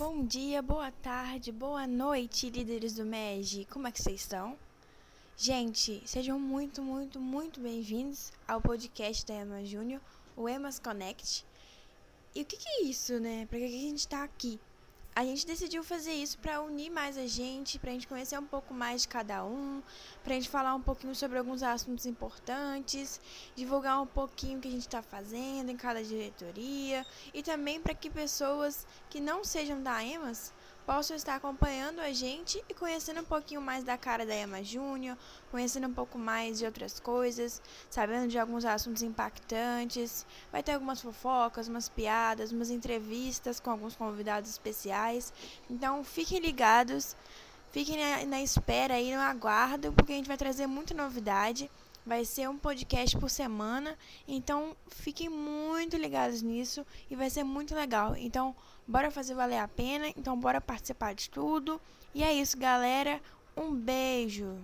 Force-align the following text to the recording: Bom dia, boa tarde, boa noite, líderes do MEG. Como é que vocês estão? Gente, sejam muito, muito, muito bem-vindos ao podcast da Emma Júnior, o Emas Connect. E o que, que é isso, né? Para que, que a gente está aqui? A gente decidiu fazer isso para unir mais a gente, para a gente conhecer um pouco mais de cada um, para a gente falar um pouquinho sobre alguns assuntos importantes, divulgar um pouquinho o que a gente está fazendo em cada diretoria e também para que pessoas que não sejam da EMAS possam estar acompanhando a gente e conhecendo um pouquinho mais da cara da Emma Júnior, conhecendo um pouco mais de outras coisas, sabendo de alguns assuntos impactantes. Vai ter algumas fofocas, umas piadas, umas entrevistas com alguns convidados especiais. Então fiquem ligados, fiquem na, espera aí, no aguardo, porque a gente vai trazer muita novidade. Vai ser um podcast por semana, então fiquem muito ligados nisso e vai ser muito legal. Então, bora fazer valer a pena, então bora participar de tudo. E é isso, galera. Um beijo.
Bom 0.00 0.24
dia, 0.24 0.62
boa 0.62 0.90
tarde, 0.90 1.52
boa 1.52 1.86
noite, 1.86 2.48
líderes 2.48 2.94
do 2.94 3.04
MEG. 3.04 3.66
Como 3.66 3.86
é 3.86 3.92
que 3.92 4.02
vocês 4.02 4.22
estão? 4.22 4.56
Gente, 5.36 6.02
sejam 6.06 6.40
muito, 6.40 6.80
muito, 6.80 7.20
muito 7.20 7.60
bem-vindos 7.60 8.32
ao 8.48 8.62
podcast 8.62 9.26
da 9.26 9.34
Emma 9.34 9.62
Júnior, 9.62 10.00
o 10.34 10.48
Emas 10.48 10.78
Connect. 10.78 11.44
E 12.34 12.40
o 12.40 12.46
que, 12.46 12.56
que 12.56 12.66
é 12.66 12.82
isso, 12.84 13.20
né? 13.20 13.44
Para 13.44 13.58
que, 13.58 13.68
que 13.68 13.76
a 13.76 13.88
gente 13.88 13.98
está 13.98 14.24
aqui? 14.24 14.58
A 15.20 15.24
gente 15.24 15.46
decidiu 15.46 15.84
fazer 15.84 16.14
isso 16.14 16.38
para 16.38 16.62
unir 16.62 16.88
mais 16.88 17.18
a 17.18 17.26
gente, 17.26 17.78
para 17.78 17.90
a 17.90 17.92
gente 17.92 18.08
conhecer 18.08 18.38
um 18.38 18.46
pouco 18.46 18.72
mais 18.72 19.02
de 19.02 19.08
cada 19.08 19.44
um, 19.44 19.82
para 20.24 20.32
a 20.32 20.36
gente 20.36 20.48
falar 20.48 20.74
um 20.74 20.80
pouquinho 20.80 21.14
sobre 21.14 21.36
alguns 21.36 21.62
assuntos 21.62 22.06
importantes, 22.06 23.20
divulgar 23.54 24.00
um 24.00 24.06
pouquinho 24.06 24.56
o 24.56 24.62
que 24.62 24.68
a 24.68 24.70
gente 24.70 24.86
está 24.86 25.02
fazendo 25.02 25.68
em 25.70 25.76
cada 25.76 26.02
diretoria 26.02 27.04
e 27.34 27.42
também 27.42 27.78
para 27.78 27.92
que 27.92 28.08
pessoas 28.08 28.86
que 29.10 29.20
não 29.20 29.44
sejam 29.44 29.82
da 29.82 30.02
EMAS 30.02 30.54
possam 30.86 31.16
estar 31.16 31.36
acompanhando 31.36 32.00
a 32.00 32.12
gente 32.12 32.62
e 32.68 32.74
conhecendo 32.74 33.20
um 33.20 33.24
pouquinho 33.24 33.60
mais 33.60 33.84
da 33.84 33.96
cara 33.96 34.26
da 34.26 34.34
Emma 34.34 34.62
Júnior, 34.62 35.16
conhecendo 35.50 35.86
um 35.86 35.92
pouco 35.92 36.18
mais 36.18 36.58
de 36.58 36.66
outras 36.66 36.98
coisas, 36.98 37.60
sabendo 37.88 38.28
de 38.28 38.38
alguns 38.38 38.64
assuntos 38.64 39.02
impactantes. 39.02 40.26
Vai 40.50 40.62
ter 40.62 40.72
algumas 40.72 41.00
fofocas, 41.00 41.68
umas 41.68 41.88
piadas, 41.88 42.52
umas 42.52 42.70
entrevistas 42.70 43.60
com 43.60 43.70
alguns 43.70 43.96
convidados 43.96 44.50
especiais. 44.50 45.32
Então 45.68 46.02
fiquem 46.02 46.40
ligados, 46.40 47.16
fiquem 47.70 48.26
na, 48.26 48.40
espera 48.42 48.94
aí, 48.94 49.14
no 49.14 49.20
aguardo, 49.20 49.92
porque 49.92 50.12
a 50.12 50.16
gente 50.16 50.28
vai 50.28 50.36
trazer 50.36 50.66
muita 50.66 50.94
novidade. 50.94 51.70
Vai 52.04 52.24
ser 52.24 52.48
um 52.48 52.56
podcast 52.56 53.16
por 53.18 53.28
semana, 53.28 53.96
então 54.26 54.74
fiquem 54.88 55.28
muito 55.28 55.96
ligados 55.96 56.42
nisso 56.42 56.84
e 57.10 57.14
vai 57.14 57.28
ser 57.28 57.44
muito 57.44 57.74
legal. 57.74 58.16
Então, 58.16 58.54
bora 58.86 59.10
fazer 59.10 59.34
valer 59.34 59.58
a 59.58 59.68
pena, 59.68 60.08
então 60.08 60.38
bora 60.38 60.60
participar 60.60 61.14
de 61.14 61.28
tudo. 61.28 61.80
E 62.14 62.24
é 62.24 62.32
isso, 62.32 62.58
galera. 62.58 63.20
Um 63.56 63.72
beijo. 63.74 64.56